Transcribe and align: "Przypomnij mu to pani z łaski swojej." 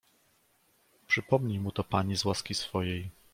"Przypomnij 1.07 1.59
mu 1.59 1.71
to 1.71 1.83
pani 1.83 2.17
z 2.17 2.25
łaski 2.25 2.53
swojej." 2.53 3.09